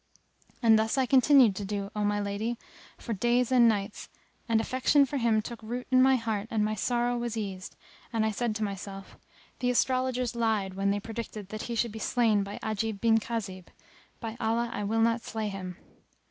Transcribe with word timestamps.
And 0.63 0.79
thus 0.79 0.97
I 0.97 1.05
continued 1.05 1.55
to 1.57 1.63
do, 1.63 1.91
O 1.95 2.03
my 2.03 2.19
lady, 2.19 2.57
for 2.97 3.13
days 3.13 3.51
and 3.51 3.67
nights 3.69 4.09
and 4.49 4.59
affection 4.59 5.05
for 5.05 5.17
him 5.17 5.43
took 5.43 5.61
root 5.61 5.85
in 5.91 6.01
my 6.01 6.15
heart 6.15 6.47
and 6.49 6.65
my 6.65 6.73
sorrow 6.73 7.15
was 7.19 7.37
eased, 7.37 7.75
and 8.11 8.25
I 8.25 8.31
said 8.31 8.55
to 8.55 8.63
myself, 8.63 9.15
"The 9.59 9.69
astrologers 9.69 10.33
lied[FN#271] 10.33 10.73
when 10.73 10.89
they 10.89 10.99
predicted 10.99 11.49
that 11.49 11.61
he 11.69 11.75
should 11.75 11.91
be 11.91 11.99
slain 11.99 12.41
by 12.41 12.57
Ajib 12.63 12.99
bin 12.99 13.19
Khazib: 13.19 13.67
by 14.19 14.37
Allah, 14.39 14.71
I 14.73 14.83
will 14.85 15.01
not 15.01 15.21
slay 15.21 15.49
him." 15.49 15.77